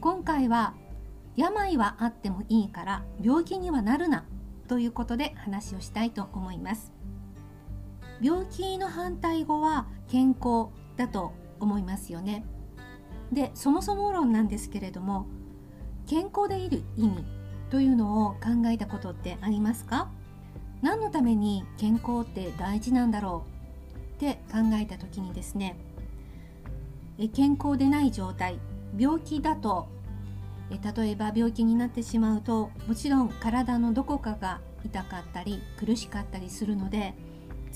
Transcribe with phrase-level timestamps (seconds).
[0.00, 0.72] 今回は
[1.36, 4.24] 病はあってもいいから病気にはなるな
[4.66, 6.92] ということで話をしたいと思います。
[8.22, 12.46] 病気の反対語は健康だと思いますよね。
[13.30, 15.26] でそもそも論なんですけれども
[16.06, 17.24] 健康でいる意味
[17.68, 20.10] というのを考えたことってありますか？
[20.80, 23.44] 何のために健康って大事なんだろ
[23.94, 25.76] うって考えた時にですね
[27.34, 28.58] 健康でない状態
[28.96, 29.88] 病気だと
[30.70, 37.14] 例えば病気になってしまうともちろん体のどこかが痛かったり苦しかったりするので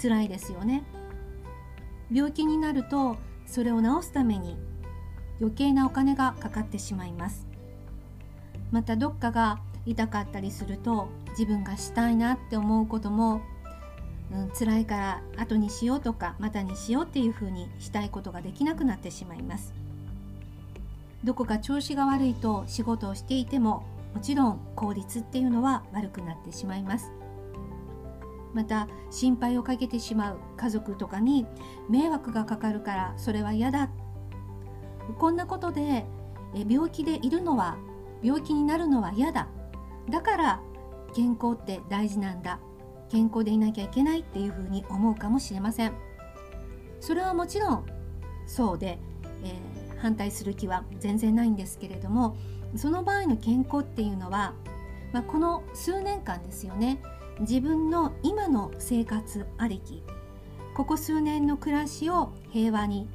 [0.00, 0.84] 辛いですよね。
[2.12, 4.56] 病気になるとそれを治すために
[5.40, 7.46] 余計なお金がかかってしまいます。
[8.70, 13.42] またどっかが痛かったりすると自分がしたいなって思うことも、
[14.32, 19.83] うん、辛いから後にしようとかまたにしようっていうふうにしたいことができなくなってしまいます。
[21.24, 27.12] どこか調子が悪いと仕事をしていてももちろん効率っていうのは悪くなってしまいます。
[28.52, 31.44] また心配をかけてしまう家族とかに
[31.90, 33.90] 迷惑がかかるからそれは嫌だ。
[35.18, 36.04] こんなことで
[36.68, 37.76] 病気でいるのは
[38.22, 39.48] 病気になるのは嫌だ。
[40.10, 40.60] だから
[41.14, 42.60] 健康って大事なんだ。
[43.08, 45.92] 健康でいなきゃいけないっていうふうに思うかもしれません。
[47.00, 47.86] それはもちろん
[48.46, 48.98] そうで、
[49.42, 52.36] えー、反対する気は全然ないんですけれども
[52.76, 54.52] その場合の健康っていうのは、
[55.14, 57.00] まあ、この数年間ですよね。
[57.40, 60.02] 自分の今の生活ありき
[60.76, 63.08] ここ数年の暮らしを平和に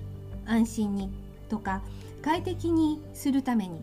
[0.45, 1.11] 安心に
[1.47, 1.83] とか
[2.23, 3.81] 快適にするために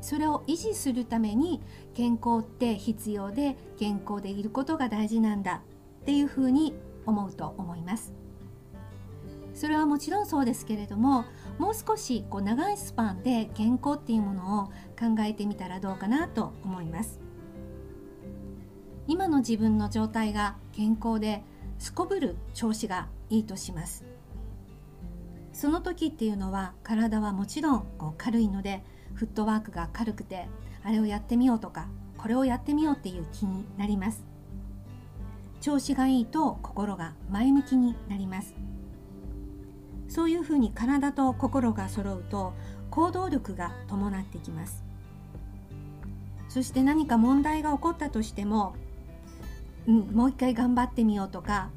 [0.00, 1.62] それを維持するために
[1.94, 5.62] 健康って必要で健康でいることが大事なんだ
[6.02, 6.74] っていうふうに
[7.06, 8.12] 思うと思います。
[9.54, 11.24] それはもちろんそうですけれども
[11.58, 14.64] もう少しこう長いスパンで健康っていうものを
[14.98, 17.20] 考えてみたらどうかなと思います。
[19.06, 21.42] 今の自分の状態が健康で
[21.78, 24.04] すこぶる調子がいいとします。
[25.52, 28.82] その時っていうのは体はもちろんこう軽いので
[29.14, 30.48] フットワークが軽くて
[30.82, 34.24] あれをやってみようとかこれをやってみようっていう気になります。
[35.60, 38.54] 調子がいいと心が前向きになります。
[40.12, 42.52] そういうふうに体と心が揃うと
[42.90, 44.84] 行動力が伴ってきます
[46.50, 48.74] そして何か問題が起こったとしても、
[49.88, 51.70] うん、もう一回頑張ってみようとか、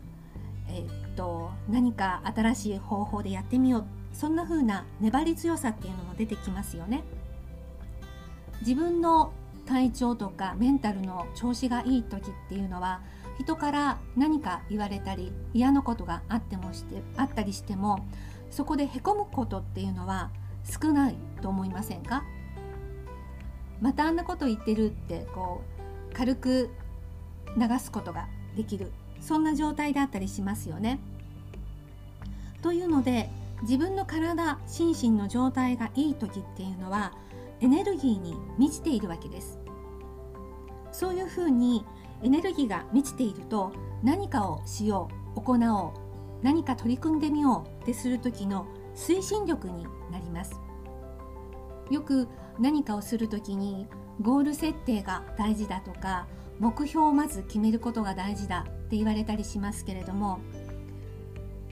[0.67, 7.03] えー、っと何か新しい方法でやってみようそんな風な粘り強さっていうのも出てきますよね。
[8.61, 9.33] 自分の
[9.65, 13.01] 体調とかメンタルの調子がいい時っていうのは
[13.39, 18.05] 人から何か言われたり嫌なことがあってもしてあったりしても
[18.49, 20.31] そこでへこむことっていうのは
[20.63, 22.23] 少ないと思いませんか？
[23.81, 25.61] またあんなこと言ってるってこ
[26.11, 26.69] う軽く
[27.57, 28.91] 流すことができる。
[29.19, 30.99] そんな状態だったりしますよね。
[32.61, 33.29] というので
[33.63, 37.13] 自分の体心身の状態がいい時っていうのは
[37.59, 39.59] エネルギーに満ちているわけです。
[40.91, 41.85] そういうふうに
[42.23, 45.91] エネルギーが満ちていると何かをしよう行おう
[46.41, 50.59] 何か取り組んでみようってする時の推進力になります。
[51.89, 52.27] よく
[52.59, 53.87] 何かをする時に
[54.21, 56.27] ゴール設定が大事だとか
[56.59, 60.39] 目標をまず決めることが大事だって言われたりしますけれども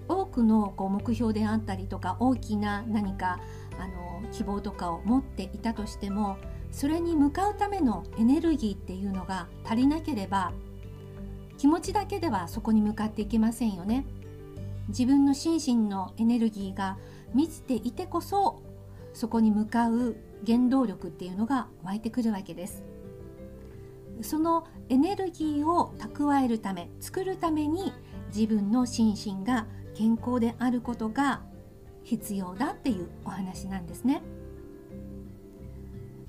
[0.07, 3.39] 多くのこう目標であったりとか大きな何か
[3.79, 6.37] あの希望とかを持っていたとしても
[6.73, 10.51] それに向かうためのエネルギーっていうのが足りなければ
[11.57, 14.05] 気持ちだけではそこに向かっていけませんよね。
[14.89, 16.97] 自分の心身のエネルギーが
[17.33, 18.61] 満ちていてこそ
[19.13, 22.83] そこに向かう原動力っていうのが湧いてくるわけです。
[24.21, 27.93] そのエネルギーを蓄えるため作るために
[28.35, 31.43] 自分の心身が健康であることが
[32.03, 34.21] 必要だっていうお話なんですね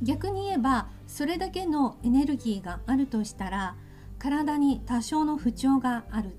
[0.05, 3.77] 逆に言えばそれだけのエネルギーがあるとしたら
[4.19, 6.37] 体に多少の不調がある。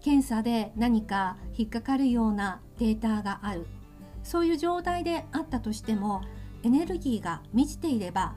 [0.00, 3.66] 検査で何か引っかかるようなデータがある。
[4.22, 6.22] そういう状態であったとしても
[6.62, 8.34] エネルギーが満ちていれば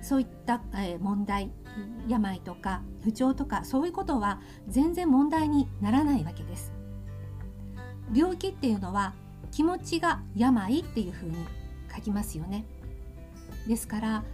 [0.00, 0.60] そういった、
[1.00, 1.50] 問題
[2.08, 6.72] 病とか不調とかそういうことは全然問題にならないわけです。
[8.14, 9.14] 病気っていうのは
[9.50, 11.36] 気持ちが病っていうふうに
[11.94, 12.66] 書きますよね。
[13.66, 14.24] ですから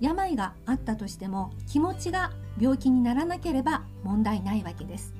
[0.00, 5.14] 病があったとしても気持ちが病気にならなければ問題ないわけです。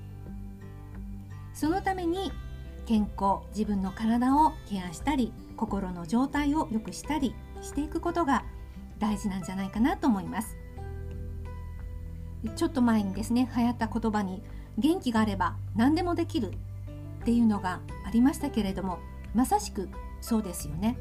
[1.54, 2.32] そのために
[2.86, 8.44] 健康自分の体をケアしたり心の状態を良くしたりしていくことが
[8.98, 10.56] 大事なんじゃないかなと思います。
[12.56, 14.42] ちょっと前にですね流行った言葉に
[14.78, 16.50] 元気があれば何でもできる
[17.22, 18.98] っていうのがありましたけれども
[19.32, 19.88] まさしく
[20.20, 20.98] そうですよね。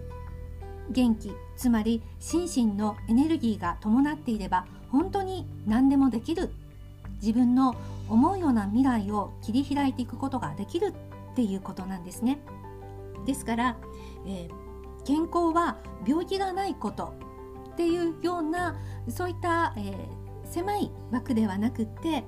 [0.91, 6.51] 元気つまり心身のエネルギーが伴っていれば本当に何でもできる。
[7.21, 7.75] 自分の
[8.09, 10.93] 思うような未来を切り開いていくことができる
[11.31, 12.39] っていうことなんですね。
[13.25, 13.77] ですから、
[14.25, 17.13] えー、健康は病気がないこと
[17.73, 18.75] っていうような
[19.07, 19.95] そういった、えー、
[20.45, 22.23] 狭い枠ではなくって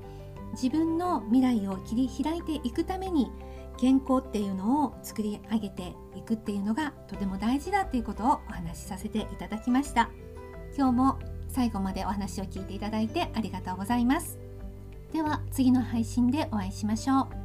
[0.53, 3.31] 自分の未来を切り開いていくために
[3.77, 10.09] 健康っていうのを作り上げていくっていうのがとても大事だっていうことをお話しさせていただきました。
[10.75, 14.39] 今日も最後までお話を聞いていただいてありがとうございます。
[15.11, 17.42] では次の配信でお会いしましょう。